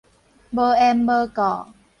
[0.49, 1.73] 無緣無故